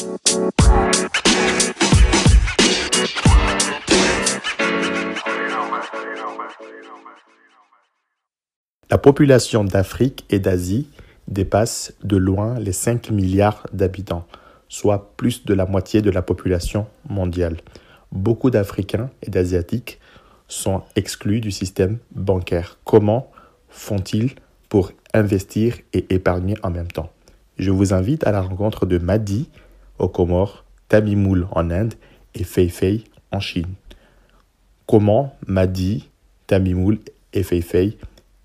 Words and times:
La 0.00 0.06
population 8.96 9.62
d'Afrique 9.64 10.24
et 10.30 10.38
d'Asie 10.38 10.88
dépasse 11.28 11.92
de 12.02 12.16
loin 12.16 12.58
les 12.58 12.72
5 12.72 13.10
milliards 13.10 13.66
d'habitants, 13.74 14.26
soit 14.70 15.12
plus 15.18 15.44
de 15.44 15.52
la 15.52 15.66
moitié 15.66 16.00
de 16.00 16.10
la 16.10 16.22
population 16.22 16.86
mondiale. 17.06 17.58
Beaucoup 18.10 18.50
d'Africains 18.50 19.10
et 19.22 19.30
d'Asiatiques 19.30 20.00
sont 20.48 20.82
exclus 20.96 21.40
du 21.40 21.50
système 21.50 21.98
bancaire. 22.12 22.78
Comment 22.84 23.30
font-ils 23.68 24.30
pour 24.70 24.92
investir 25.12 25.76
et 25.92 26.06
épargner 26.08 26.54
en 26.62 26.70
même 26.70 26.90
temps? 26.90 27.10
Je 27.58 27.70
vous 27.70 27.92
invite 27.92 28.26
à 28.26 28.32
la 28.32 28.40
rencontre 28.40 28.86
de 28.86 28.96
Madi 28.96 29.50
au 30.00 30.08
Comores, 30.08 30.64
Tamimoul 30.88 31.46
en 31.52 31.70
Inde 31.70 31.94
et 32.34 32.44
Fei 32.44 33.04
en 33.30 33.40
Chine. 33.40 33.74
Comment 34.86 35.36
Madi, 35.46 36.08
Tamimoul 36.46 36.98
et 37.32 37.42
Fei 37.42 37.96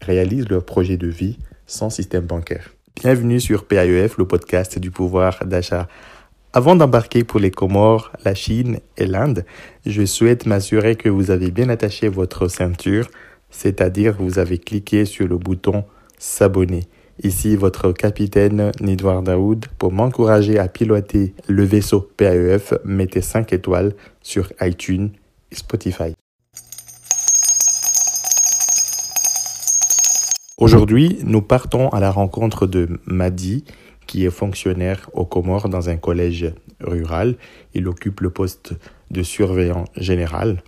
réalisent 0.01 0.49
leur 0.49 0.63
projet 0.63 0.97
de 0.97 1.07
vie 1.07 1.37
sans 1.65 1.89
système 1.89 2.25
bancaire? 2.25 2.75
Bienvenue 2.95 3.39
sur 3.39 3.65
PAEF, 3.65 4.17
le 4.17 4.27
podcast 4.27 4.77
du 4.77 4.91
pouvoir 4.91 5.45
d'achat. 5.45 5.87
Avant 6.53 6.75
d'embarquer 6.75 7.23
pour 7.23 7.39
les 7.39 7.51
Comores, 7.51 8.11
la 8.23 8.35
Chine 8.35 8.79
et 8.97 9.05
l'Inde, 9.05 9.45
je 9.85 10.05
souhaite 10.05 10.45
m'assurer 10.45 10.95
que 10.95 11.09
vous 11.09 11.31
avez 11.31 11.51
bien 11.51 11.69
attaché 11.69 12.07
votre 12.07 12.47
ceinture, 12.47 13.09
c'est-à-dire 13.49 14.15
vous 14.17 14.39
avez 14.39 14.57
cliqué 14.57 15.05
sur 15.05 15.27
le 15.27 15.37
bouton 15.37 15.83
s'abonner. 16.17 16.83
Ici 17.23 17.55
votre 17.55 17.93
capitaine 17.93 18.73
Nidwar 18.81 19.21
Daoud 19.21 19.67
pour 19.77 19.93
m'encourager 19.93 20.59
à 20.59 20.67
piloter 20.67 21.33
le 21.47 21.63
vaisseau 21.63 22.01
PAEF, 22.01 22.73
mettez 22.83 23.21
5 23.21 23.53
étoiles 23.53 23.93
sur 24.21 24.51
iTunes 24.59 25.11
et 25.49 25.55
Spotify. 25.55 26.13
Aujourd'hui, 30.57 31.19
nous 31.23 31.41
partons 31.41 31.87
à 31.89 32.01
la 32.01 32.11
rencontre 32.11 32.67
de 32.67 32.99
Madi, 33.05 33.63
qui 34.07 34.25
est 34.25 34.29
fonctionnaire 34.29 35.09
aux 35.13 35.25
Comores 35.25 35.69
dans 35.69 35.89
un 35.89 35.97
collège 35.97 36.53
rural. 36.81 37.35
Il 37.73 37.87
occupe 37.87 38.19
le 38.19 38.29
poste 38.29 38.73
de 39.09 39.23
surveillant 39.23 39.85
général. 39.95 40.63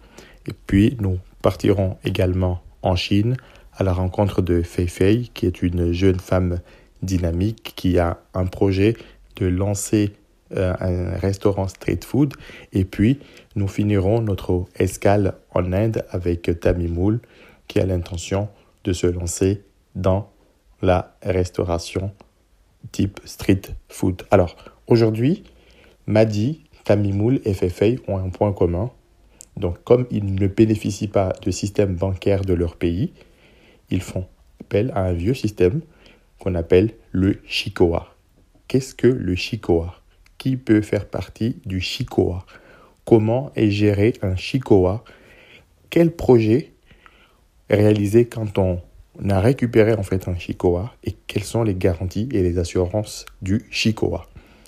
Et 0.47 0.53
puis, 0.65 0.95
nous 1.01 1.19
partirons 1.41 1.97
également 2.05 2.61
en 2.83 2.95
Chine 2.95 3.35
à 3.77 3.83
la 3.83 3.93
rencontre 3.93 4.41
de 4.41 4.61
Fei 4.63 4.87
Fei, 4.87 5.29
qui 5.33 5.45
est 5.45 5.61
une 5.61 5.91
jeune 5.93 6.19
femme 6.19 6.59
dynamique 7.03 7.73
qui 7.75 7.99
a 7.99 8.19
un 8.33 8.47
projet 8.47 8.95
de 9.35 9.45
lancer 9.45 10.13
euh, 10.55 10.73
un 10.79 11.17
restaurant 11.17 11.67
street 11.67 11.99
food. 12.03 12.33
Et 12.73 12.85
puis, 12.85 13.19
nous 13.55 13.67
finirons 13.67 14.21
notre 14.21 14.65
escale 14.77 15.35
en 15.53 15.71
Inde 15.73 16.05
avec 16.09 16.59
Tamimoul, 16.59 17.19
qui 17.67 17.79
a 17.79 17.85
l'intention 17.85 18.49
de 18.83 18.93
se 18.93 19.07
lancer 19.07 19.61
dans 19.95 20.31
la 20.81 21.15
restauration 21.21 22.11
type 22.91 23.19
street 23.25 23.61
food. 23.89 24.23
Alors, 24.31 24.55
aujourd'hui, 24.87 25.43
Madi, 26.07 26.63
Tamimoul 26.83 27.41
et 27.43 27.53
Fefei 27.53 27.99
ont 28.07 28.17
un 28.17 28.29
point 28.29 28.53
commun. 28.53 28.89
Donc, 29.55 29.83
comme 29.83 30.07
ils 30.09 30.33
ne 30.33 30.47
bénéficient 30.47 31.09
pas 31.09 31.33
de 31.43 31.51
système 31.51 31.95
bancaire 31.95 32.41
de 32.41 32.53
leur 32.53 32.75
pays, 32.75 33.11
ils 33.89 34.01
font 34.01 34.25
appel 34.61 34.91
à 34.95 35.01
un 35.01 35.13
vieux 35.13 35.33
système 35.33 35.81
qu'on 36.39 36.55
appelle 36.55 36.91
le 37.11 37.39
Shikoa. 37.45 38.13
Qu'est-ce 38.67 38.93
que 38.93 39.07
le 39.07 39.35
Shikoa 39.35 40.01
Qui 40.37 40.57
peut 40.57 40.81
faire 40.81 41.05
partie 41.05 41.57
du 41.65 41.79
Shikoa 41.79 42.45
Comment 43.05 43.51
est 43.55 43.71
géré 43.71 44.13
un 44.21 44.35
Shikoa 44.35 45.03
Quel 45.89 46.11
projet 46.11 46.73
réaliser 47.69 48.25
quand 48.27 48.57
on 48.57 48.81
a 49.29 49.39
récupéré 49.39 49.93
en 49.93 50.03
fait 50.03 50.27
un 50.27 50.37
Shikoa 50.37 50.93
et 51.03 51.15
quelles 51.27 51.43
sont 51.43 51.63
les 51.63 51.75
garanties 51.75 52.29
et 52.31 52.43
les 52.43 52.59
assurances 52.59 53.25
du 53.41 53.65
Shikoa. 53.71 54.27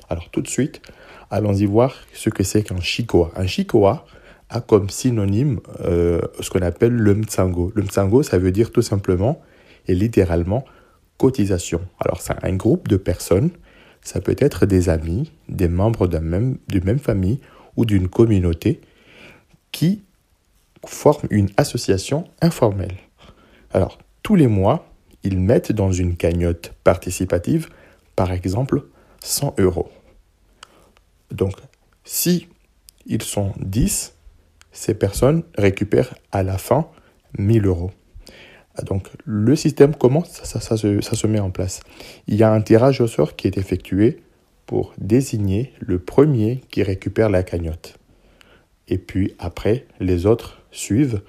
Alors 0.10 0.30
tout 0.30 0.42
de 0.42 0.48
suite, 0.48 0.82
allons-y 1.30 1.66
voir 1.66 1.96
ce 2.14 2.30
que 2.30 2.44
c'est 2.44 2.64
qu'un 2.64 2.82
Shikoa. 2.82 3.32
Un 3.36 3.48
Shikoa 3.48 4.06
a 4.50 4.62
comme 4.62 4.90
synonyme 4.90 5.60
euh, 5.82 6.22
ce 6.40 6.50
qu'on 6.50 6.62
appelle 6.62 6.94
le 6.94 7.14
Mtsango. 7.14 7.72
Le 7.76 7.84
Mtsango, 7.84 8.24
ça 8.24 8.38
veut 8.38 8.52
dire 8.52 8.72
tout 8.72 8.82
simplement 8.82 9.42
et 9.88 9.94
littéralement 9.94 10.66
cotisation. 11.18 11.82
Alors 12.00 12.22
c'est 12.22 12.34
un 12.44 12.56
groupe 12.56 12.88
de 12.88 12.98
personnes, 12.98 13.52
ça 14.02 14.22
peut 14.22 14.36
être 14.40 14.66
des 14.66 14.90
amis, 14.90 15.32
des 15.50 15.68
membres 15.68 16.08
d'une 16.08 16.20
même, 16.22 16.58
même 16.84 17.00
famille 17.00 17.40
ou 17.76 17.86
d'une 17.86 18.08
communauté 18.08 18.82
qui 19.72 20.02
forment 20.86 21.28
une 21.30 21.50
association 21.58 22.26
informelle. 22.42 22.98
Alors, 23.72 24.00
tous 24.24 24.36
les 24.36 24.48
mois, 24.48 24.88
ils 25.24 25.40
mettent 25.40 25.72
dans 25.72 25.92
une 25.92 26.16
cagnotte 26.16 26.74
participative, 26.84 27.70
par 28.16 28.32
exemple, 28.32 28.84
100 29.22 29.56
euros. 29.60 29.90
Donc, 31.32 31.54
si 32.04 32.48
ils 33.06 33.22
sont 33.22 33.54
10, 33.58 34.14
ces 34.72 34.94
personnes 34.94 35.44
récupèrent 35.58 36.16
à 36.32 36.44
la 36.44 36.58
fin 36.58 36.88
1000 37.38 37.66
euros. 37.66 37.92
Donc, 38.86 39.10
le 39.26 39.56
système, 39.56 39.94
comment 39.96 40.24
ça, 40.24 40.46
se, 40.46 41.02
ça, 41.02 41.16
se, 41.16 41.28
met 41.28 41.40
en 41.40 41.50
place? 41.50 41.82
Il 42.28 42.36
y 42.36 42.44
a 42.44 42.52
un 42.52 42.62
tirage 42.62 43.02
au 43.02 43.08
sort 43.08 43.36
qui 43.36 43.48
est 43.48 43.58
effectué 43.58 44.22
pour 44.66 44.94
désigner 45.00 45.74
le 45.80 46.00
premier 46.00 46.62
qui 46.70 46.84
récupère 46.84 47.30
la 47.30 47.44
cagnotte. 47.44 47.98
Et 48.88 48.98
puis 48.98 49.34
après, 49.40 49.86
les 50.00 50.26
autres 50.26 50.62
suivent 50.72 51.22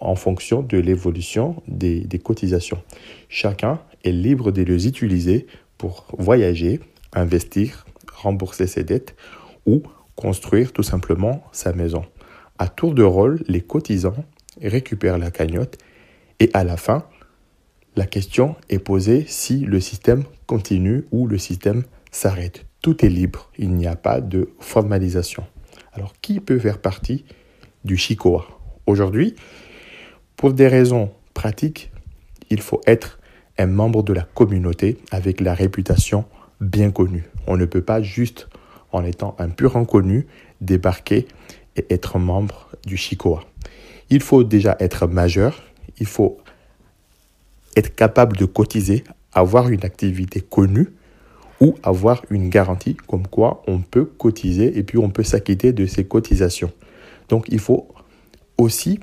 en 0.00 0.14
fonction 0.14 0.62
de 0.62 0.78
l'évolution 0.78 1.62
des, 1.66 2.06
cotisations. 2.22 2.82
Chacun 3.28 3.80
est 4.04 4.12
libre 4.12 4.52
de 4.52 4.62
les 4.62 4.86
utiliser 4.86 5.46
pour 5.76 6.06
voyager, 6.18 6.80
investir, 7.12 7.86
rembourser 8.12 8.66
ses 8.66 8.84
dettes 8.84 9.14
ou 9.66 9.82
construire 10.16 10.72
tout 10.72 10.82
simplement 10.82 11.42
sa 11.52 11.72
maison. 11.72 12.04
À 12.58 12.66
tour 12.66 12.92
de 12.92 13.04
rôle, 13.04 13.42
les 13.46 13.60
cotisants 13.60 14.24
récupèrent 14.60 15.18
la 15.18 15.30
cagnotte 15.30 15.78
et 16.40 16.50
à 16.54 16.64
la 16.64 16.76
fin, 16.76 17.04
la 17.94 18.04
question 18.04 18.56
est 18.68 18.80
posée 18.80 19.24
si 19.28 19.60
le 19.60 19.78
système 19.78 20.24
continue 20.46 21.04
ou 21.12 21.28
le 21.28 21.38
système 21.38 21.84
s'arrête. 22.10 22.66
Tout 22.82 23.04
est 23.04 23.08
libre, 23.08 23.50
il 23.58 23.70
n'y 23.70 23.86
a 23.86 23.94
pas 23.94 24.20
de 24.20 24.50
formalisation. 24.58 25.44
Alors 25.92 26.14
qui 26.20 26.40
peut 26.40 26.58
faire 26.58 26.80
partie 26.80 27.24
du 27.84 27.96
Chicoa 27.96 28.46
Aujourd'hui, 28.86 29.36
pour 30.36 30.52
des 30.52 30.66
raisons 30.66 31.12
pratiques, 31.34 31.92
il 32.50 32.60
faut 32.60 32.80
être 32.86 33.20
un 33.58 33.66
membre 33.66 34.02
de 34.02 34.12
la 34.12 34.22
communauté 34.22 34.98
avec 35.12 35.40
la 35.40 35.54
réputation 35.54 36.24
bien 36.60 36.90
connue. 36.90 37.28
On 37.46 37.56
ne 37.56 37.66
peut 37.66 37.82
pas 37.82 38.02
juste, 38.02 38.48
en 38.90 39.04
étant 39.04 39.36
un 39.38 39.48
pur 39.48 39.76
inconnu, 39.76 40.26
débarquer 40.60 41.28
être 41.90 42.18
membre 42.18 42.68
du 42.86 42.96
Chicoa. 42.96 43.44
Il 44.10 44.20
faut 44.20 44.44
déjà 44.44 44.76
être 44.80 45.06
majeur, 45.06 45.62
il 45.98 46.06
faut 46.06 46.38
être 47.76 47.94
capable 47.94 48.36
de 48.36 48.44
cotiser, 48.44 49.04
avoir 49.32 49.68
une 49.68 49.84
activité 49.84 50.40
connue 50.40 50.92
ou 51.60 51.76
avoir 51.82 52.22
une 52.30 52.48
garantie 52.48 52.94
comme 52.94 53.26
quoi 53.26 53.62
on 53.66 53.80
peut 53.80 54.04
cotiser 54.04 54.78
et 54.78 54.82
puis 54.82 54.98
on 54.98 55.10
peut 55.10 55.24
s'acquitter 55.24 55.72
de 55.72 55.86
ces 55.86 56.04
cotisations. 56.04 56.72
Donc 57.28 57.46
il 57.48 57.58
faut 57.58 57.88
aussi 58.56 59.00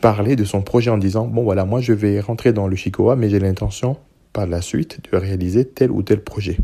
parler 0.00 0.36
de 0.36 0.44
son 0.44 0.62
projet 0.62 0.90
en 0.90 0.98
disant, 0.98 1.26
bon 1.26 1.42
voilà, 1.42 1.64
moi 1.64 1.80
je 1.80 1.92
vais 1.92 2.20
rentrer 2.20 2.52
dans 2.52 2.68
le 2.68 2.76
Chicoa, 2.76 3.16
mais 3.16 3.28
j'ai 3.28 3.40
l'intention 3.40 3.96
par 4.32 4.46
la 4.46 4.62
suite 4.62 5.00
de 5.10 5.16
réaliser 5.16 5.64
tel 5.64 5.90
ou 5.90 6.02
tel 6.02 6.22
projet. 6.22 6.58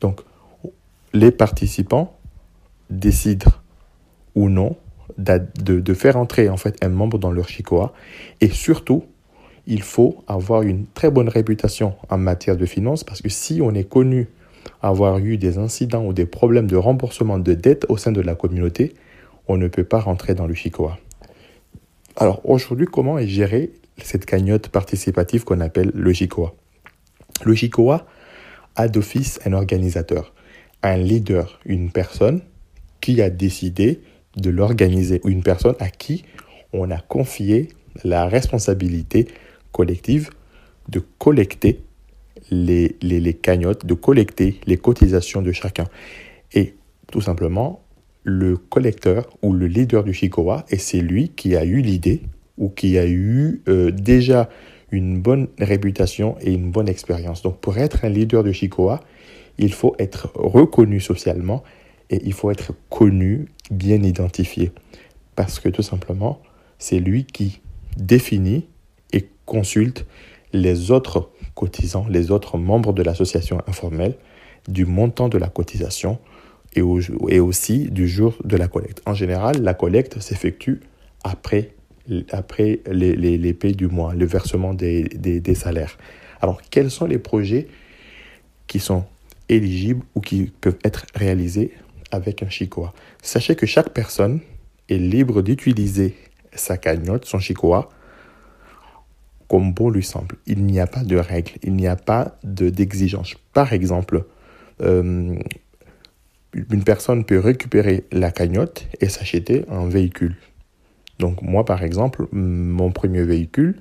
Donc, 0.00 0.20
les 1.12 1.30
participants 1.30 2.16
décident 2.88 3.50
ou 4.40 4.48
non 4.48 4.76
de, 5.18 5.94
faire 5.94 6.16
entrer 6.16 6.48
en 6.48 6.56
fait 6.56 6.82
un 6.82 6.88
membre 6.88 7.18
dans 7.18 7.30
leur 7.30 7.48
Chicoa. 7.48 7.92
Et 8.40 8.48
surtout, 8.48 9.04
il 9.66 9.82
faut 9.82 10.24
avoir 10.26 10.62
une 10.62 10.86
très 10.86 11.10
bonne 11.10 11.28
réputation 11.28 11.94
en 12.08 12.16
matière 12.16 12.56
de 12.56 12.64
finances 12.64 13.04
parce 13.04 13.20
que 13.20 13.28
si 13.28 13.60
on 13.62 13.74
est 13.74 13.88
connu 13.88 14.28
avoir 14.82 15.18
eu 15.18 15.36
des 15.36 15.58
incidents 15.58 16.04
ou 16.04 16.12
des 16.12 16.26
problèmes 16.26 16.66
de 16.66 16.76
remboursement 16.76 17.38
de 17.38 17.54
dettes 17.54 17.84
au 17.88 17.96
sein 17.96 18.12
de 18.12 18.20
la 18.20 18.34
communauté, 18.34 18.94
on 19.46 19.56
ne 19.56 19.68
peut 19.68 19.84
pas 19.84 20.00
rentrer 20.00 20.34
dans 20.34 20.46
le 20.46 20.54
Chicoa. 20.54 20.98
Alors 22.16 22.40
aujourd'hui, 22.44 22.86
comment 22.86 23.18
est 23.18 23.28
gérée 23.28 23.72
cette 24.02 24.24
cagnotte 24.24 24.68
participative 24.68 25.44
qu'on 25.44 25.60
appelle 25.60 25.90
le 25.94 26.12
JICOA 26.12 26.54
Le 27.44 27.54
JICOA 27.54 28.06
a 28.76 28.88
d'office 28.88 29.40
un 29.44 29.52
organisateur, 29.52 30.32
un 30.82 30.96
leader, 30.96 31.60
une 31.66 31.90
personne 31.90 32.40
qui 33.00 33.20
a 33.20 33.30
décidé 33.30 34.00
de 34.36 34.50
l'organiser, 34.50 35.20
une 35.24 35.42
personne 35.42 35.74
à 35.80 35.88
qui 35.88 36.24
on 36.72 36.90
a 36.90 36.98
confié 36.98 37.68
la 38.04 38.26
responsabilité 38.26 39.26
collective 39.72 40.30
de 40.88 41.02
collecter 41.18 41.80
les, 42.50 42.96
les, 43.02 43.20
les, 43.20 43.34
cagnottes, 43.34 43.86
de 43.86 43.94
collecter 43.94 44.60
les 44.66 44.76
cotisations 44.76 45.42
de 45.42 45.52
chacun. 45.52 45.86
Et 46.52 46.74
tout 47.10 47.20
simplement, 47.20 47.82
le 48.22 48.56
collecteur 48.56 49.28
ou 49.42 49.52
le 49.52 49.66
leader 49.66 50.04
du 50.04 50.12
Chikoa, 50.12 50.64
et 50.70 50.78
c'est 50.78 51.00
lui 51.00 51.30
qui 51.30 51.56
a 51.56 51.64
eu 51.64 51.80
l'idée 51.80 52.22
ou 52.58 52.68
qui 52.68 52.98
a 52.98 53.06
eu 53.06 53.62
euh, 53.68 53.90
déjà 53.90 54.48
une 54.90 55.20
bonne 55.20 55.48
réputation 55.58 56.36
et 56.40 56.52
une 56.52 56.70
bonne 56.70 56.88
expérience. 56.88 57.42
Donc 57.42 57.60
pour 57.60 57.78
être 57.78 58.04
un 58.04 58.08
leader 58.08 58.42
de 58.42 58.52
Chikoa, 58.52 59.00
il 59.58 59.72
faut 59.72 59.94
être 59.98 60.30
reconnu 60.34 61.00
socialement 61.00 61.62
et 62.10 62.20
il 62.24 62.32
faut 62.32 62.50
être 62.50 62.72
connu, 62.90 63.46
bien 63.70 64.02
identifié. 64.02 64.72
Parce 65.36 65.60
que 65.60 65.68
tout 65.68 65.82
simplement, 65.82 66.42
c'est 66.78 66.98
lui 66.98 67.24
qui 67.24 67.60
définit 67.96 68.66
et 69.12 69.28
consulte 69.46 70.06
les 70.52 70.90
autres 70.90 71.30
cotisants, 71.54 72.06
les 72.08 72.30
autres 72.30 72.58
membres 72.58 72.92
de 72.92 73.02
l'association 73.02 73.62
informelle, 73.66 74.16
du 74.68 74.84
montant 74.84 75.28
de 75.28 75.38
la 75.38 75.48
cotisation 75.48 76.18
et, 76.74 76.82
aussi 76.82 77.90
du 77.90 78.08
jour 78.08 78.36
de 78.44 78.56
la 78.56 78.68
collecte. 78.68 79.02
En 79.06 79.14
général, 79.14 79.62
la 79.62 79.74
collecte 79.74 80.20
s'effectue 80.20 80.80
après, 81.24 81.74
après 82.30 82.80
les, 82.90 83.14
les, 83.16 83.54
paies 83.54 83.72
du 83.72 83.88
mois, 83.88 84.14
le 84.14 84.26
versement 84.26 84.74
des, 84.74 85.04
des, 85.04 85.54
salaires. 85.54 85.96
Alors, 86.40 86.60
quels 86.70 86.90
sont 86.90 87.06
les 87.06 87.18
projets 87.18 87.68
qui 88.66 88.78
sont 88.78 89.04
éligibles 89.48 90.04
ou 90.14 90.20
qui 90.20 90.52
peuvent 90.60 90.78
être 90.84 91.06
réalisés 91.14 91.72
avec 92.10 92.42
un 92.42 92.48
chicoa 92.48 92.92
Sachez 93.22 93.56
que 93.56 93.66
chaque 93.66 93.90
personne 93.90 94.40
est 94.88 94.98
libre 94.98 95.42
d'utiliser 95.42 96.14
sa 96.52 96.76
cagnotte, 96.76 97.24
son 97.24 97.38
chicoa, 97.38 97.88
comme 99.48 99.72
bon 99.72 99.90
lui 99.90 100.02
semble. 100.02 100.36
Il 100.46 100.64
n'y 100.64 100.80
a 100.80 100.86
pas 100.86 101.02
de 101.02 101.16
règles, 101.16 101.52
il 101.62 101.74
n'y 101.74 101.88
a 101.88 101.96
pas 101.96 102.38
d'exigence. 102.44 103.34
Par 103.52 103.72
exemple, 103.72 104.24
euh, 104.80 105.36
une 106.54 106.84
personne 106.84 107.24
peut 107.24 107.38
récupérer 107.38 108.04
la 108.12 108.30
cagnotte 108.30 108.86
et 109.00 109.08
s'acheter 109.08 109.64
un 109.68 109.88
véhicule. 109.88 110.36
Donc 111.18 111.42
moi, 111.42 111.64
par 111.64 111.82
exemple, 111.82 112.26
mon 112.32 112.90
premier 112.92 113.22
véhicule, 113.22 113.76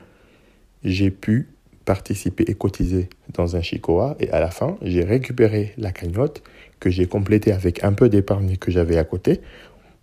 j'ai 0.83 1.11
pu 1.11 1.49
participer 1.89 2.43
et 2.47 2.53
cotiser 2.53 3.09
dans 3.33 3.55
un 3.55 3.63
Chicoa 3.63 4.15
et 4.19 4.29
à 4.29 4.39
la 4.39 4.51
fin, 4.51 4.77
j'ai 4.83 5.03
récupéré 5.03 5.73
la 5.75 5.91
cagnotte 5.91 6.43
que 6.79 6.91
j'ai 6.91 7.07
complétée 7.07 7.51
avec 7.51 7.83
un 7.83 7.93
peu 7.93 8.09
d'épargne 8.09 8.57
que 8.57 8.69
j'avais 8.69 8.99
à 8.99 9.03
côté 9.03 9.41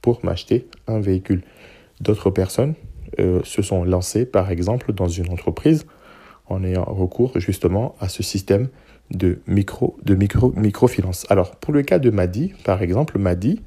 pour 0.02 0.18
m'acheter 0.24 0.66
un 0.88 0.98
véhicule. 0.98 1.42
D'autres 2.00 2.30
personnes 2.30 2.74
euh, 3.20 3.38
se 3.44 3.62
sont 3.62 3.84
lancées, 3.84 4.26
par 4.26 4.50
exemple, 4.50 4.92
dans 4.92 5.06
une 5.06 5.30
entreprise 5.30 5.86
en 6.48 6.64
ayant 6.64 6.82
recours 6.82 7.38
justement 7.38 7.94
à 8.00 8.08
ce 8.08 8.24
système 8.24 8.66
de 9.12 9.38
micro 9.46 9.96
de 10.02 10.16
micro 10.16 10.52
microfinance. 10.56 11.24
Alors 11.30 11.54
pour 11.54 11.72
le 11.72 11.82
cas 11.82 12.00
de 12.00 12.10
Madi, 12.10 12.52
par 12.64 12.82
exemple, 12.82 13.16
Madi, 13.16 13.62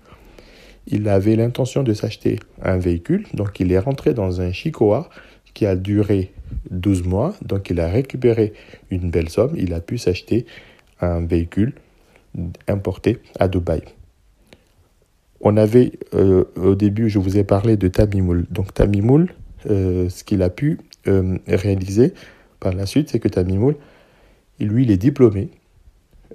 il 0.88 1.08
avait 1.08 1.38
l'intention 1.38 1.84
de 1.84 1.94
s'acheter 1.94 2.38
un 2.62 2.76
véhicule, 2.76 3.28
donc 3.34 3.62
il 3.62 3.72
est 3.72 3.80
rentré 3.80 4.14
dans 4.14 4.42
un 4.42 4.52
Chicoa 4.52 5.10
qui 5.54 5.66
a 5.66 5.76
duré 5.76 6.32
12 6.72 7.04
mois, 7.04 7.36
donc 7.44 7.70
il 7.70 7.80
a 7.80 7.88
récupéré 7.88 8.54
une 8.92 9.10
belle 9.10 9.30
somme, 9.30 9.54
il 9.56 9.74
a 9.74 9.82
pu 9.82 9.98
s'acheter 9.98 10.46
un 11.02 11.26
véhicule 11.26 11.74
importé 12.68 13.20
à 13.40 13.48
Dubaï. 13.48 13.82
On 15.42 15.56
avait, 15.58 15.94
euh, 16.14 16.46
au 16.58 16.76
début, 16.76 17.10
je 17.10 17.20
vous 17.20 17.38
ai 17.38 17.44
parlé 17.44 17.78
de 17.78 17.88
Tamimoul. 17.88 18.46
Donc 18.52 18.74
Tamimoul, 18.74 19.34
euh, 19.70 20.10
ce 20.10 20.24
qu'il 20.24 20.42
a 20.42 20.50
pu 20.50 20.80
euh, 21.08 21.38
réaliser 21.48 22.14
par 22.60 22.74
la 22.74 22.86
suite, 22.86 23.10
c'est 23.10 23.20
que 23.20 23.30
Tamimoul, 23.30 23.76
lui, 24.60 24.84
il 24.84 24.92
est 24.92 24.98
diplômé 24.98 25.50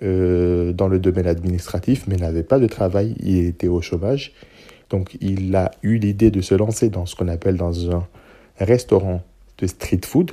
dans 0.00 0.88
le 0.88 0.98
domaine 0.98 1.26
administratif, 1.26 2.06
mais 2.08 2.16
n'avait 2.16 2.42
pas 2.42 2.58
de 2.58 2.66
travail, 2.66 3.14
il 3.20 3.46
était 3.46 3.68
au 3.68 3.80
chômage. 3.80 4.32
Donc, 4.90 5.16
il 5.22 5.54
a 5.56 5.70
eu 5.82 5.96
l'idée 5.96 6.30
de 6.30 6.42
se 6.42 6.54
lancer 6.54 6.90
dans 6.90 7.06
ce 7.06 7.14
qu'on 7.14 7.28
appelle 7.28 7.56
dans 7.56 7.90
un 7.90 8.06
restaurant 8.58 9.22
de 9.58 9.66
street 9.66 10.00
food. 10.04 10.32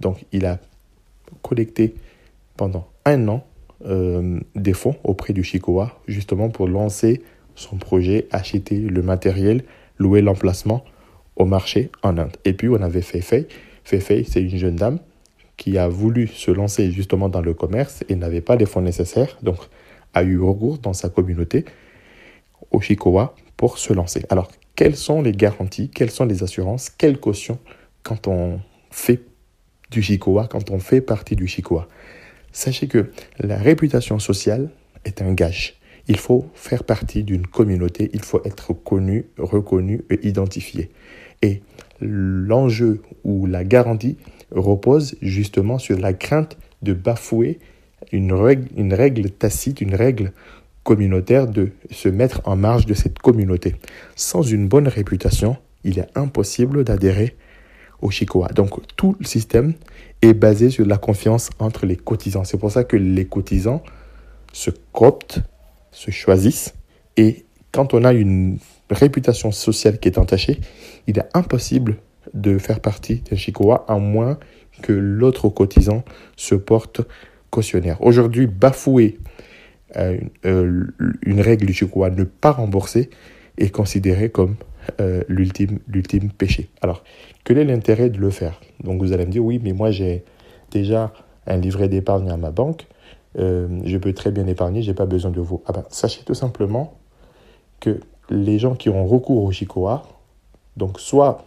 Donc, 0.00 0.24
il 0.32 0.46
a 0.46 0.58
collecté 1.42 1.94
pendant 2.56 2.88
un 3.04 3.28
an 3.28 3.44
euh, 3.86 4.40
des 4.54 4.72
fonds 4.72 4.96
auprès 5.04 5.32
du 5.32 5.42
Chicoa, 5.42 5.98
justement 6.06 6.48
pour 6.48 6.68
lancer 6.68 7.22
son 7.54 7.76
projet, 7.76 8.26
acheter 8.30 8.78
le 8.78 9.02
matériel, 9.02 9.64
louer 9.98 10.22
l'emplacement 10.22 10.84
au 11.36 11.44
marché 11.44 11.90
en 12.02 12.18
Inde. 12.18 12.36
Et 12.44 12.52
puis, 12.52 12.68
on 12.68 12.80
avait 12.80 13.02
Feifei. 13.02 13.46
Feifei, 13.84 14.24
c'est 14.24 14.42
une 14.42 14.56
jeune 14.56 14.76
dame 14.76 14.98
qui 15.56 15.78
a 15.78 15.88
voulu 15.88 16.26
se 16.26 16.50
lancer 16.50 16.90
justement 16.90 17.28
dans 17.28 17.40
le 17.40 17.54
commerce 17.54 18.04
et 18.08 18.16
n'avait 18.16 18.40
pas 18.40 18.56
les 18.56 18.66
fonds 18.66 18.80
nécessaires, 18.80 19.36
donc 19.42 19.58
a 20.12 20.22
eu 20.22 20.40
recours 20.40 20.78
dans 20.78 20.92
sa 20.92 21.08
communauté 21.08 21.64
au 22.70 22.80
Chicoa 22.80 23.34
pour 23.56 23.78
se 23.78 23.92
lancer. 23.92 24.24
Alors, 24.30 24.50
quelles 24.76 24.96
sont 24.96 25.22
les 25.22 25.32
garanties, 25.32 25.88
quelles 25.88 26.10
sont 26.10 26.24
les 26.24 26.42
assurances, 26.42 26.90
quelles 26.90 27.18
cautions 27.18 27.58
quand 28.02 28.28
on 28.28 28.60
fait 28.90 29.22
du 29.90 30.02
Chicoa, 30.02 30.48
quand 30.48 30.70
on 30.70 30.78
fait 30.78 31.00
partie 31.00 31.36
du 31.36 31.46
Chicoa 31.46 31.88
Sachez 32.52 32.86
que 32.86 33.10
la 33.38 33.56
réputation 33.56 34.18
sociale 34.18 34.70
est 35.04 35.22
un 35.22 35.32
gage. 35.32 35.74
Il 36.06 36.18
faut 36.18 36.46
faire 36.54 36.84
partie 36.84 37.24
d'une 37.24 37.46
communauté, 37.46 38.10
il 38.12 38.22
faut 38.22 38.42
être 38.44 38.72
connu, 38.72 39.26
reconnu 39.38 40.04
et 40.10 40.26
identifié. 40.28 40.90
Et 41.42 41.62
l'enjeu 42.00 43.02
ou 43.24 43.46
la 43.46 43.64
garantie 43.64 44.18
repose 44.50 45.16
justement 45.22 45.78
sur 45.78 45.98
la 45.98 46.12
crainte 46.12 46.56
de 46.82 46.92
bafouer 46.92 47.58
une 48.12 48.32
règle, 48.32 48.68
une 48.76 48.94
règle 48.94 49.30
tacite, 49.30 49.80
une 49.80 49.94
règle 49.94 50.32
communautaire 50.84 51.48
de 51.48 51.70
se 51.90 52.08
mettre 52.08 52.40
en 52.44 52.56
marge 52.56 52.86
de 52.86 52.94
cette 52.94 53.18
communauté. 53.18 53.74
Sans 54.14 54.42
une 54.42 54.68
bonne 54.68 54.86
réputation, 54.86 55.56
il 55.82 55.98
est 55.98 56.08
impossible 56.14 56.84
d'adhérer 56.84 57.34
au 58.00 58.10
Chicoa. 58.10 58.48
Donc 58.48 58.80
tout 58.96 59.16
le 59.18 59.24
système 59.24 59.74
est 60.22 60.34
basé 60.34 60.70
sur 60.70 60.86
la 60.86 60.98
confiance 60.98 61.50
entre 61.58 61.86
les 61.86 61.96
cotisants. 61.96 62.44
C'est 62.44 62.58
pour 62.58 62.70
ça 62.70 62.84
que 62.84 62.96
les 62.96 63.24
cotisants 63.24 63.82
se 64.52 64.70
cooptent, 64.92 65.40
se 65.90 66.10
choisissent 66.10 66.74
et 67.16 67.44
quand 67.72 67.94
on 67.94 68.04
a 68.04 68.12
une 68.12 68.58
réputation 68.90 69.50
sociale 69.50 69.98
qui 69.98 70.08
est 70.08 70.18
entachée, 70.18 70.60
il 71.06 71.18
est 71.18 71.28
impossible 71.34 71.96
de 72.32 72.58
faire 72.58 72.80
partie 72.80 73.16
d'un 73.28 73.36
Chicoa 73.36 73.84
à 73.88 73.98
moins 73.98 74.38
que 74.82 74.92
l'autre 74.92 75.48
cotisant 75.48 76.04
se 76.36 76.54
porte 76.54 77.00
cautionnaire. 77.50 78.00
Aujourd'hui, 78.00 78.46
bafouer 78.46 79.18
euh, 79.96 80.18
euh, 80.44 80.86
une 81.22 81.40
règle 81.40 81.66
du 81.66 81.72
Chicoa, 81.72 82.10
ne 82.10 82.24
pas 82.24 82.52
rembourser, 82.52 83.10
est 83.58 83.70
considéré 83.70 84.30
comme 84.30 84.56
euh, 85.00 85.22
l'ultime, 85.28 85.78
péché. 86.36 86.68
Alors, 86.82 87.04
quel 87.44 87.58
est 87.58 87.64
l'intérêt 87.64 88.10
de 88.10 88.18
le 88.18 88.30
faire? 88.30 88.60
Donc 88.82 89.00
vous 89.00 89.12
allez 89.12 89.26
me 89.26 89.30
dire, 89.30 89.44
oui, 89.44 89.60
mais 89.62 89.72
moi 89.72 89.90
j'ai 89.90 90.24
déjà 90.70 91.12
un 91.46 91.56
livret 91.56 91.88
d'épargne 91.88 92.30
à 92.30 92.36
ma 92.36 92.50
banque, 92.50 92.86
je 93.36 93.98
peux 93.98 94.12
très 94.12 94.30
bien 94.30 94.46
épargner, 94.46 94.82
j'ai 94.82 94.94
pas 94.94 95.06
besoin 95.06 95.32
de 95.32 95.40
vous. 95.40 95.62
Ah 95.66 95.72
ben, 95.72 95.84
sachez 95.88 96.22
tout 96.24 96.34
simplement 96.34 96.96
que 97.80 97.98
les 98.30 98.58
gens 98.58 98.76
qui 98.76 98.88
ont 98.88 99.06
recours 99.06 99.42
au 99.42 99.50
Chicoa, 99.50 100.04
donc 100.76 101.00
soit 101.00 101.44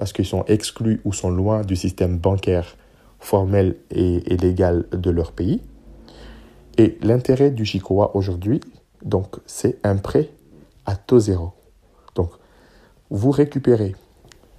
parce 0.00 0.12
qu'ils 0.12 0.26
sont 0.26 0.44
exclus 0.46 1.00
ou 1.04 1.12
sont 1.12 1.30
loin 1.30 1.62
du 1.62 1.76
système 1.76 2.16
bancaire 2.16 2.76
formel 3.18 3.76
et, 3.90 4.20
légal 4.36 4.86
de 4.92 5.10
leur 5.10 5.32
pays. 5.32 5.60
Et 6.80 6.96
l'intérêt 7.02 7.50
du 7.50 7.66
Chicoa 7.66 8.12
aujourd'hui, 8.16 8.62
c'est 9.44 9.78
un 9.84 9.96
prêt 9.96 10.30
à 10.86 10.96
taux 10.96 11.18
zéro. 11.18 11.52
Donc, 12.14 12.30
vous 13.10 13.30
récupérez 13.30 13.94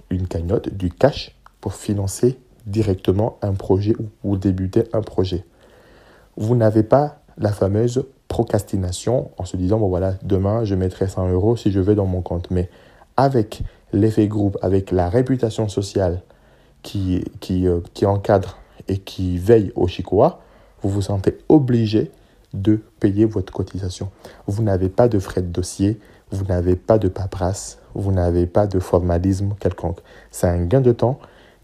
une 0.08 0.28
cagnotte, 0.28 0.72
du 0.72 0.88
cash, 0.88 1.36
pour 1.60 1.74
financer 1.74 2.38
directement 2.64 3.38
un 3.42 3.54
projet 3.54 3.96
ou 3.98 4.04
pour 4.20 4.36
débuter 4.36 4.84
un 4.92 5.00
projet. 5.00 5.44
Vous 6.36 6.54
n'avez 6.54 6.84
pas 6.84 7.22
la 7.38 7.50
fameuse 7.50 8.06
procrastination 8.28 9.32
en 9.36 9.44
se 9.44 9.56
disant, 9.56 9.80
bon 9.80 9.88
voilà, 9.88 10.14
demain 10.22 10.62
je 10.62 10.76
mettrai 10.76 11.08
100 11.08 11.28
euros 11.32 11.56
si 11.56 11.72
je 11.72 11.80
vais 11.80 11.96
dans 11.96 12.06
mon 12.06 12.22
compte. 12.22 12.52
Mais 12.52 12.70
avec 13.16 13.62
l'effet 13.92 14.28
groupe, 14.28 14.56
avec 14.62 14.92
la 14.92 15.08
réputation 15.08 15.68
sociale 15.68 16.22
qui, 16.82 17.24
qui, 17.40 17.66
euh, 17.66 17.80
qui 17.94 18.06
encadre 18.06 18.58
et 18.86 18.98
qui 18.98 19.38
veille 19.38 19.72
au 19.74 19.88
Chicoa, 19.88 20.38
vous 20.82 20.90
vous 20.90 21.02
sentez 21.02 21.38
obligé 21.48 22.10
de 22.54 22.80
payer 23.00 23.24
votre 23.24 23.52
cotisation. 23.52 24.10
Vous 24.46 24.62
n'avez 24.62 24.88
pas 24.88 25.08
de 25.08 25.18
frais 25.18 25.42
de 25.42 25.46
dossier, 25.46 25.98
vous 26.30 26.44
n'avez 26.44 26.76
pas 26.76 26.98
de 26.98 27.08
paperasse, 27.08 27.78
vous 27.94 28.12
n'avez 28.12 28.46
pas 28.46 28.66
de 28.66 28.78
formalisme 28.78 29.54
quelconque. 29.58 29.98
C'est 30.30 30.48
un 30.48 30.64
gain 30.64 30.80
de 30.80 30.92
temps. 30.92 31.18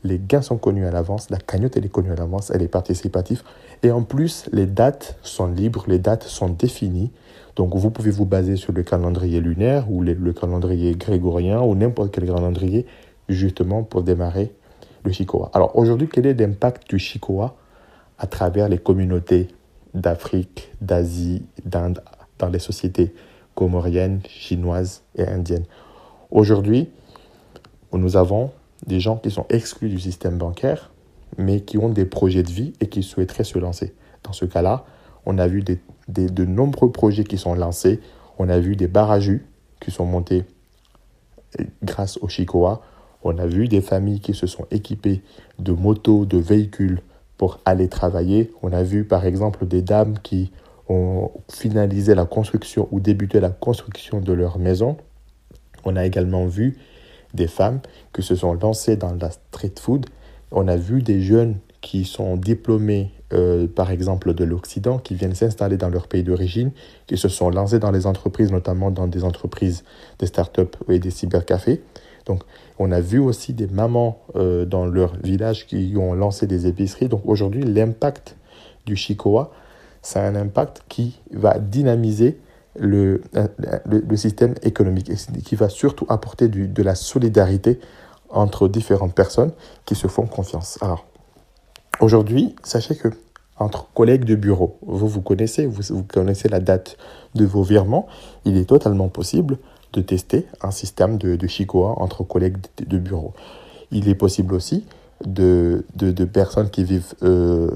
Les 0.04 0.18
gains 0.18 0.42
sont 0.42 0.58
connus 0.58 0.86
à 0.86 0.92
l'avance, 0.92 1.28
la 1.28 1.38
cagnotte 1.38 1.76
est 1.76 1.88
connue 1.88 2.12
à 2.12 2.14
l'avance, 2.14 2.50
elle 2.54 2.62
est 2.62 2.68
participative. 2.68 3.42
Et 3.82 3.90
en 3.90 4.02
plus, 4.02 4.48
les 4.52 4.66
dates 4.66 5.18
sont 5.22 5.48
libres, 5.48 5.84
les 5.88 5.98
dates 5.98 6.22
sont 6.22 6.50
définies. 6.50 7.10
Donc 7.56 7.74
vous 7.74 7.90
pouvez 7.90 8.12
vous 8.12 8.24
baser 8.24 8.54
sur 8.54 8.72
le 8.72 8.84
calendrier 8.84 9.40
lunaire 9.40 9.90
ou 9.90 10.02
le, 10.02 10.32
calendrier 10.32 10.94
grégorien 10.94 11.60
ou 11.60 11.74
n'importe 11.74 12.12
quel 12.12 12.26
calendrier 12.26 12.86
justement 13.28 13.82
pour 13.82 14.02
démarrer 14.04 14.52
le 15.04 15.10
Chicoa. 15.10 15.50
Alors 15.52 15.76
aujourd'hui, 15.76 16.08
quel 16.10 16.26
est 16.26 16.34
l'impact 16.34 16.88
du 16.88 17.00
Chicoa 17.00 17.56
à 18.18 18.26
travers 18.26 18.68
les 18.68 18.78
communautés 18.78 19.48
d'Afrique, 19.94 20.70
d'Asie, 20.80 21.44
d'Inde, 21.64 22.02
dans 22.38 22.48
les 22.48 22.58
sociétés 22.58 23.14
comoriennes, 23.54 24.20
chinoises 24.28 25.02
et 25.16 25.26
indiennes. 25.26 25.64
Aujourd'hui, 26.30 26.90
nous 27.92 28.16
avons 28.16 28.52
des 28.86 29.00
gens 29.00 29.16
qui 29.16 29.30
sont 29.30 29.46
exclus 29.48 29.88
du 29.88 29.98
système 29.98 30.38
bancaire, 30.38 30.92
mais 31.36 31.60
qui 31.60 31.78
ont 31.78 31.88
des 31.88 32.04
projets 32.04 32.42
de 32.42 32.50
vie 32.50 32.72
et 32.80 32.88
qui 32.88 33.02
souhaiteraient 33.02 33.44
se 33.44 33.58
lancer. 33.58 33.94
Dans 34.24 34.32
ce 34.32 34.44
cas-là, 34.44 34.84
on 35.26 35.38
a 35.38 35.46
vu 35.46 35.64
de 36.08 36.44
nombreux 36.44 36.92
projets 36.92 37.24
qui 37.24 37.38
sont 37.38 37.54
lancés. 37.54 38.00
On 38.38 38.48
a 38.48 38.58
vu 38.58 38.76
des 38.76 38.88
barrages 38.88 39.32
qui 39.80 39.90
sont 39.90 40.06
montés 40.06 40.44
euh, 41.58 41.64
grâce 41.82 42.18
au 42.18 42.28
Chicoa. 42.28 42.80
On 43.22 43.38
a 43.38 43.46
vu 43.46 43.68
des 43.68 43.80
familles 43.80 44.20
qui 44.20 44.34
se 44.34 44.46
sont 44.46 44.66
équipées 44.70 45.22
de 45.58 45.72
motos, 45.72 46.24
de 46.24 46.38
véhicules 46.38 47.02
pour 47.38 47.60
aller 47.64 47.88
travailler. 47.88 48.52
On 48.62 48.72
a 48.72 48.82
vu 48.82 49.04
par 49.04 49.24
exemple 49.24 49.66
des 49.66 49.80
dames 49.80 50.18
qui 50.22 50.52
ont 50.88 51.30
finalisé 51.50 52.14
la 52.14 52.26
construction 52.26 52.88
ou 52.90 53.00
débuté 53.00 53.40
la 53.40 53.50
construction 53.50 54.20
de 54.20 54.32
leur 54.32 54.58
maison. 54.58 54.96
On 55.84 55.96
a 55.96 56.04
également 56.04 56.46
vu 56.46 56.76
des 57.34 57.46
femmes 57.46 57.80
qui 58.12 58.22
se 58.22 58.34
sont 58.34 58.54
lancées 58.54 58.96
dans 58.96 59.14
la 59.14 59.30
street 59.30 59.74
food. 59.80 60.06
On 60.50 60.66
a 60.66 60.76
vu 60.76 61.02
des 61.02 61.22
jeunes 61.22 61.56
qui 61.80 62.04
sont 62.04 62.36
diplômés, 62.36 63.12
euh, 63.32 63.68
par 63.68 63.90
exemple, 63.90 64.34
de 64.34 64.44
l'Occident, 64.44 64.98
qui 64.98 65.14
viennent 65.14 65.34
s'installer 65.34 65.76
dans 65.76 65.90
leur 65.90 66.08
pays 66.08 66.24
d'origine, 66.24 66.72
qui 67.06 67.16
se 67.16 67.28
sont 67.28 67.50
lancés 67.50 67.78
dans 67.78 67.92
les 67.92 68.06
entreprises, 68.06 68.50
notamment 68.50 68.90
dans 68.90 69.06
des 69.06 69.22
entreprises, 69.24 69.84
des 70.18 70.26
startups 70.26 70.76
et 70.88 70.98
des 70.98 71.10
cybercafés. 71.10 71.82
Donc, 72.28 72.42
on 72.78 72.92
a 72.92 73.00
vu 73.00 73.18
aussi 73.18 73.52
des 73.54 73.66
mamans 73.66 74.20
euh, 74.36 74.64
dans 74.64 74.86
leur 74.86 75.16
village 75.16 75.66
qui 75.66 75.94
ont 75.96 76.14
lancé 76.14 76.46
des 76.46 76.66
épiceries. 76.66 77.08
Donc, 77.08 77.22
aujourd'hui, 77.24 77.64
l'impact 77.64 78.36
du 78.86 78.94
Chicoa, 78.94 79.50
c'est 80.02 80.20
un 80.20 80.36
impact 80.36 80.82
qui 80.88 81.20
va 81.32 81.58
dynamiser 81.58 82.38
le, 82.78 83.22
système 84.14 84.54
économique 84.62 85.10
et 85.10 85.42
qui 85.42 85.56
va 85.56 85.68
surtout 85.68 86.06
apporter 86.08 86.48
de 86.48 86.82
la 86.82 86.94
solidarité 86.94 87.80
entre 88.30 88.68
différentes 88.68 89.14
personnes 89.14 89.52
qui 89.84 89.94
se 89.96 90.06
font 90.06 90.26
confiance. 90.26 90.78
Alors, 90.80 91.06
aujourd'hui, 92.00 92.54
sachez 92.62 92.94
que 92.94 93.08
entre 93.58 93.88
collègues 93.92 94.24
de 94.24 94.36
bureau, 94.36 94.78
vous 94.82 95.08
vous 95.08 95.20
connaissez, 95.20 95.66
vous 95.66 96.04
connaissez 96.04 96.48
la 96.48 96.60
date 96.60 96.96
de 97.34 97.44
vos 97.44 97.62
virements, 97.62 98.06
il 98.44 98.56
est 98.56 98.66
totalement 98.66 99.08
possible 99.08 99.58
de 99.92 100.00
tester 100.00 100.46
un 100.60 100.70
système 100.70 101.18
de, 101.18 101.36
de 101.36 101.48
entre 101.76 102.22
collègues 102.24 102.58
de, 102.76 102.98
bureau. 102.98 103.32
Il 103.90 104.08
est 104.08 104.14
possible 104.14 104.54
aussi 104.54 104.84
de, 105.24 105.84
de, 105.96 106.12
de 106.12 106.24
personnes 106.24 106.70
qui 106.70 106.84
vivent 106.84 107.14
euh, 107.22 107.70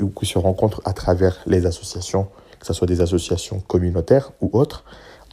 ou 0.00 0.08
qui 0.10 0.26
se 0.26 0.38
rencontrent 0.38 0.82
à 0.84 0.92
travers 0.92 1.38
les 1.46 1.66
associations 1.66 2.28
que 2.66 2.66
ce 2.66 2.72
soit 2.72 2.86
des 2.86 3.00
associations 3.00 3.60
communautaires 3.60 4.32
ou 4.40 4.50
autres, 4.52 4.84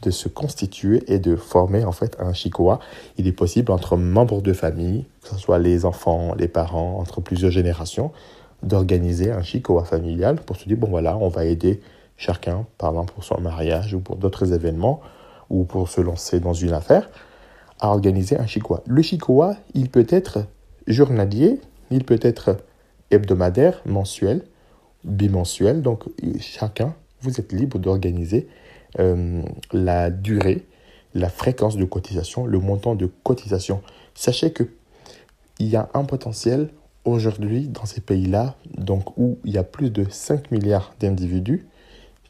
de 0.02 0.10
se 0.10 0.28
constituer 0.28 1.02
et 1.08 1.18
de 1.18 1.34
former 1.34 1.84
en 1.84 1.92
fait 1.92 2.16
un 2.20 2.32
chicoa. 2.32 2.78
Il 3.16 3.26
est 3.26 3.32
possible 3.32 3.72
entre 3.72 3.96
membres 3.96 4.42
de 4.42 4.52
famille, 4.52 5.06
que 5.22 5.30
ce 5.30 5.36
soit 5.36 5.58
les 5.58 5.84
enfants, 5.84 6.34
les 6.38 6.48
parents, 6.48 6.98
entre 6.98 7.20
plusieurs 7.20 7.50
générations, 7.50 8.12
d'organiser 8.62 9.30
un 9.30 9.42
chicoa 9.42 9.84
familial 9.84 10.36
pour 10.36 10.56
se 10.56 10.68
dire, 10.68 10.76
bon 10.76 10.88
voilà, 10.88 11.16
on 11.16 11.28
va 11.28 11.44
aider 11.44 11.80
chacun, 12.16 12.66
par 12.78 12.90
exemple 12.90 13.14
pour 13.14 13.24
son 13.24 13.40
mariage 13.40 13.94
ou 13.94 14.00
pour 14.00 14.16
d'autres 14.16 14.52
événements, 14.52 15.00
ou 15.50 15.64
pour 15.64 15.88
se 15.88 16.00
lancer 16.00 16.40
dans 16.40 16.52
une 16.52 16.72
affaire, 16.72 17.10
à 17.80 17.88
organiser 17.90 18.38
un 18.38 18.46
chicoa. 18.46 18.82
Le 18.86 19.02
chicoa, 19.02 19.56
il 19.74 19.90
peut 19.90 20.06
être 20.08 20.46
journalier, 20.86 21.60
il 21.90 22.04
peut 22.04 22.20
être 22.22 22.56
hebdomadaire, 23.10 23.80
mensuel, 23.86 24.42
bimensuel, 25.04 25.82
donc 25.82 26.04
chacun 26.40 26.94
vous 27.20 27.40
êtes 27.40 27.52
libre 27.52 27.78
d'organiser 27.78 28.48
euh, 28.98 29.42
la 29.72 30.10
durée, 30.10 30.66
la 31.14 31.28
fréquence 31.28 31.76
de 31.76 31.84
cotisation, 31.84 32.46
le 32.46 32.58
montant 32.58 32.94
de 32.94 33.10
cotisation. 33.22 33.82
Sachez 34.14 34.52
que 34.52 34.64
il 35.58 35.68
y 35.68 35.76
a 35.76 35.88
un 35.94 36.04
potentiel 36.04 36.68
aujourd'hui 37.04 37.68
dans 37.68 37.86
ces 37.86 38.00
pays-là, 38.00 38.56
donc 38.76 39.16
où 39.16 39.38
il 39.44 39.52
y 39.52 39.58
a 39.58 39.62
plus 39.62 39.90
de 39.90 40.06
5 40.08 40.50
milliards 40.50 40.94
d'individus 41.00 41.66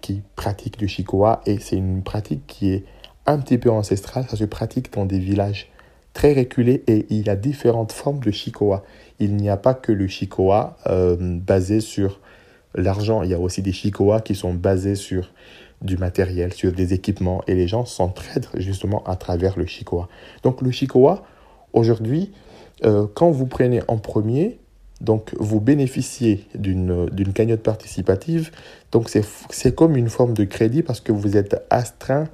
qui 0.01 0.23
pratiquent 0.37 0.79
du 0.79 0.89
chicoa 0.89 1.41
et 1.47 1.59
c'est 1.59 1.77
une 1.77 2.03
pratique 2.03 2.47
qui 2.47 2.73
est 2.73 2.85
un 3.27 3.39
petit 3.39 3.59
peu 3.59 3.71
ancestrale, 3.71 4.27
ça 4.29 4.37
se 4.37 4.45
pratique 4.45 4.93
dans 4.93 5.07
des 5.07 5.19
villages 5.19 5.71
très 6.13 6.33
reculés 6.33 6.83
et 6.87 7.07
il 7.11 7.27
y 7.27 7.31
a 7.31 7.37
différentes 7.37 7.93
formes 7.93 8.21
de 8.21 8.31
chicoa. 8.31 8.85
Il 9.19 9.37
n'y 9.37 9.49
a 9.49 9.57
pas 9.57 9.75
que 9.75 9.93
le 9.93 10.07
chicoa 10.07 10.77
euh, 10.87 11.17
basé 11.19 11.81
sur 11.81 12.21
l'argent. 12.75 13.23
Il 13.23 13.31
y 13.31 13.35
a 13.35 13.39
aussi 13.39 13.63
des 13.63 13.73
chicoas 13.73 14.21
qui 14.21 14.35
sont 14.35 14.55
basés 14.55 14.95
sur 14.95 15.33
du 15.83 15.97
matériel, 15.99 16.53
sur 16.53 16.73
des 16.73 16.95
équipements, 16.95 17.43
et 17.47 17.55
les 17.55 17.69
gens 17.69 17.85
s'entraident 17.85 18.49
justement 18.55 19.03
à 19.05 19.17
travers 19.17 19.59
le 19.59 19.67
chicoa. 19.67 20.09
Donc 20.43 20.63
le 20.63 20.71
chicoa, 20.71 21.25
aujourd'hui, 21.73 22.33
euh, 22.85 23.07
quand 23.13 23.31
vous 23.31 23.47
prenez 23.47 23.83
en 23.89 23.99
premier, 23.99 24.59
donc 25.01 25.35
vous 25.39 25.61
bénéficiez 25.61 26.47
d'une 26.55 27.33
cagnotte 27.35 27.63
participative, 27.63 28.51
donc 28.93 29.11
c'est 29.11 29.75
comme 29.75 29.97
une 29.97 30.09
forme 30.09 30.33
de 30.35 30.45
crédit 30.45 30.83
parce 30.83 31.01
que 31.01 31.13
vous 31.13 31.37
êtes 31.37 31.63
astreint 31.69 32.29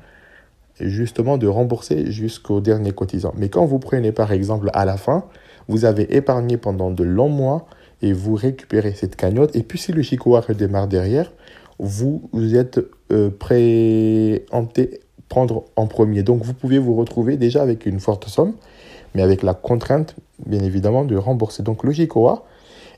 justement 0.89 1.39
de 1.39 1.47
rembourser 1.47 2.11
jusqu'au 2.11 2.61
dernier 2.61 2.93
cotisant. 2.93 3.33
Mais 3.37 3.49
quand 3.49 3.67
vous 3.67 3.79
prenez 3.79 4.13
par 4.13 4.33
exemple 4.33 4.71
à 4.73 4.85
la 4.85 4.97
fin, 4.97 5.25
vous 5.69 5.85
avez 5.85 6.17
épargné 6.17 6.57
pendant 6.57 6.91
de 6.91 7.05
longs 7.05 7.29
mois, 7.29 7.67
et 8.03 8.13
vous 8.13 8.35
récupérez 8.35 8.93
cette 8.93 9.17
cagnotte. 9.17 9.55
Et 9.55 9.63
puis 9.63 9.79
si 9.79 9.93
le 9.93 10.03
Chicoa 10.03 10.41
redémarre 10.41 10.89
derrière, 10.89 11.33
vous, 11.79 12.29
vous 12.33 12.57
êtes 12.57 12.81
euh, 13.13 13.31
préempté 13.31 15.01
prendre 15.29 15.65
en 15.77 15.87
premier. 15.87 16.23
Donc 16.23 16.43
vous 16.43 16.55
pouvez 16.55 16.79
vous 16.79 16.95
retrouver 16.95 17.37
déjà 17.37 17.63
avec 17.63 17.87
une 17.87 18.01
forte 18.01 18.29
somme, 18.29 18.55
mais 19.15 19.23
avec 19.23 19.43
la 19.43 19.55
contrainte, 19.55 20.17
bien 20.45 20.61
évidemment, 20.61 21.05
de 21.05 21.17
rembourser. 21.17 21.63
Donc 21.63 21.85
le 21.85 21.93
Chicoa 21.93 22.45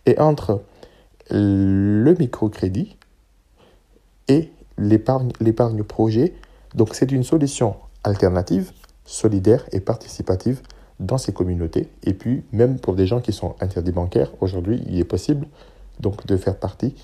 est 0.07 0.19
entre 0.19 0.63
le 1.31 2.15
microcrédit 2.19 2.97
et 4.29 4.51
l'épargne 4.79 5.83
projet. 5.83 6.35
Donc 6.75 6.95
c'est 6.95 7.13
une 7.13 7.25
solution 7.25 7.77
alternative, 8.05 8.73
solidaire 9.05 9.65
et 9.73 9.81
participative 9.81 10.61
dans 11.01 11.19
ces 11.19 11.33
communautés. 11.33 11.89
Et 12.05 12.15
puis, 12.15 12.45
même 12.53 12.79
pour 12.79 12.95
des 12.95 13.07
gens 13.07 13.21
qui 13.21 13.33
sont 13.33 13.55
interdits 13.61 13.93
bancaires, 13.93 14.31
aujourd'hui, 14.41 14.83
il 14.87 14.99
est 14.99 15.05
possible 15.05 15.47
donc 16.01 16.27
de 16.27 16.37
faire 16.37 16.57
partie 16.57 16.95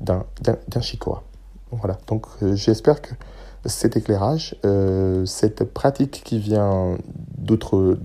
d'un 0.00 0.80
chicoa. 0.80 1.22
Voilà, 1.72 1.98
donc 2.06 2.26
euh, 2.42 2.54
j'espère 2.54 3.02
que 3.02 3.14
cet 3.64 3.96
éclairage, 3.96 4.56
euh, 4.64 5.26
cette 5.26 5.64
pratique 5.64 6.22
qui 6.24 6.38
vient 6.38 6.96
d'autres 7.38 7.98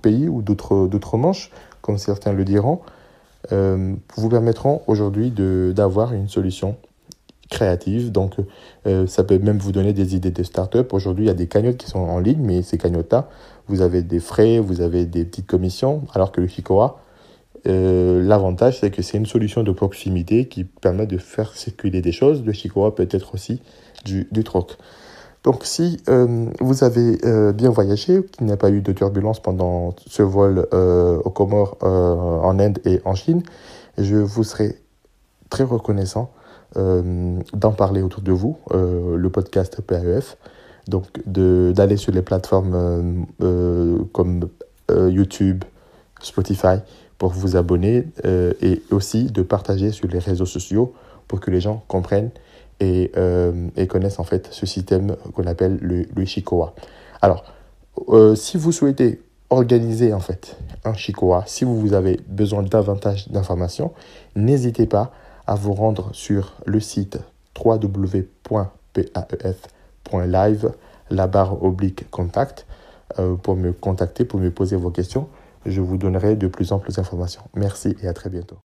pays 0.00 0.28
ou 0.28 0.42
d'autres 0.42 1.16
manches, 1.16 1.50
comme 1.80 1.98
certains 1.98 2.32
le 2.32 2.44
diront, 2.44 2.80
euh, 3.52 3.94
vous 4.16 4.28
permettront 4.28 4.82
aujourd'hui 4.86 5.32
d'avoir 5.32 6.12
une 6.12 6.28
solution 6.28 6.76
créative. 7.50 8.12
Donc, 8.12 8.36
ça 9.06 9.24
peut 9.24 9.38
même 9.38 9.58
vous 9.58 9.72
donner 9.72 9.92
des 9.92 10.14
idées 10.16 10.30
de 10.30 10.42
start-up. 10.42 10.92
Aujourd'hui, 10.92 11.26
il 11.26 11.28
y 11.28 11.30
a 11.30 11.34
des 11.34 11.48
cagnottes 11.48 11.76
qui 11.76 11.88
sont 11.88 11.98
en 11.98 12.18
ligne, 12.18 12.40
mais 12.40 12.62
ces 12.62 12.78
cagnottes-là, 12.78 13.28
vous 13.68 13.82
avez 13.82 14.02
des 14.02 14.20
frais, 14.20 14.58
vous 14.58 14.80
avez 14.80 15.04
des 15.04 15.24
petites 15.24 15.46
commissions, 15.46 16.02
alors 16.14 16.32
que 16.32 16.40
le 16.40 16.48
Chicoa, 16.48 17.00
euh, 17.66 18.22
l'avantage, 18.22 18.80
c'est 18.80 18.90
que 18.90 19.02
c'est 19.02 19.18
une 19.18 19.26
solution 19.26 19.62
de 19.62 19.72
proximité 19.72 20.46
qui 20.48 20.64
permet 20.64 21.06
de 21.06 21.18
faire 21.18 21.54
circuler 21.54 22.00
des 22.00 22.12
choses. 22.12 22.44
Le 22.44 22.52
Chicoa 22.52 22.94
peut 22.94 23.08
être 23.10 23.34
aussi 23.34 23.60
du, 24.04 24.28
du 24.30 24.44
troc. 24.44 24.76
Donc, 25.44 25.64
si 25.64 26.02
euh, 26.08 26.46
vous 26.60 26.84
avez 26.84 27.18
euh, 27.24 27.52
bien 27.52 27.70
voyagé, 27.70 28.22
qu'il 28.24 28.46
n'y 28.46 28.52
a 28.52 28.56
pas 28.56 28.70
eu 28.70 28.82
de 28.82 28.92
turbulence 28.92 29.40
pendant 29.40 29.94
ce 30.06 30.22
vol 30.22 30.66
aux 30.72 31.30
Comores, 31.30 31.78
en 31.82 32.58
Inde 32.58 32.78
et 32.84 33.00
en 33.04 33.14
Chine, 33.14 33.42
je 33.98 34.16
vous 34.16 34.44
serai 34.44 34.76
très 35.48 35.64
reconnaissant 35.64 36.30
d'en 36.76 37.72
parler 37.72 38.02
autour 38.02 38.22
de 38.22 38.32
vous, 38.32 38.58
le 38.72 39.28
podcast 39.28 39.80
PAEF 39.80 40.36
donc 40.90 41.06
d'aller 41.26 41.96
sur 41.96 42.12
les 42.12 42.20
plateformes 42.22 42.74
euh, 42.74 43.22
euh, 43.42 43.98
comme 44.12 44.48
euh, 44.90 45.10
YouTube, 45.10 45.64
Spotify 46.20 46.78
pour 47.16 47.30
vous 47.30 47.56
abonner 47.56 48.06
et 48.24 48.82
aussi 48.90 49.24
de 49.24 49.42
partager 49.42 49.90
sur 49.90 50.08
les 50.08 50.18
réseaux 50.18 50.46
sociaux 50.46 50.94
pour 51.28 51.38
que 51.38 51.50
les 51.50 51.60
gens 51.60 51.84
comprennent 51.86 52.30
et, 52.80 53.12
connaissent 53.90 54.18
en 54.18 54.24
fait 54.24 54.48
ce 54.50 54.64
système 54.64 55.16
qu'on 55.34 55.46
appelle 55.46 55.78
le, 55.82 56.06
le. 56.16 56.24
Alors, 57.20 57.44
si 58.34 58.56
vous 58.56 58.72
souhaitez 58.72 59.20
organiser 59.50 60.14
en 60.14 60.20
fait 60.20 60.56
un 60.86 60.94
Chicoa, 60.94 61.44
si 61.46 61.64
vous 61.64 61.92
avez 61.92 62.18
besoin 62.26 62.62
davantage 62.62 63.28
d'informations, 63.28 63.92
n'hésitez 64.34 64.86
pas 64.86 65.12
à 65.50 65.54
vous 65.56 65.74
rendre 65.74 66.14
sur 66.14 66.54
le 66.64 66.80
site 66.80 67.18
www.paef.com 67.62 68.70
live 70.18 70.72
la 71.10 71.26
barre 71.26 71.62
oblique 71.62 72.08
contact, 72.10 72.66
euh, 73.18 73.34
pour 73.34 73.56
me 73.56 73.72
contacter, 73.72 74.24
pour 74.24 74.40
me 74.40 74.50
poser 74.50 74.76
vos 74.76 74.90
questions. 74.90 75.28
Je 75.66 75.80
vous 75.80 75.96
donnerai 75.96 76.36
de 76.36 76.46
plus 76.46 76.72
amples 76.72 76.92
informations. 76.98 77.42
Merci 77.54 77.96
et 78.02 78.08
à 78.08 78.14
très 78.14 78.30
bientôt. 78.30 78.56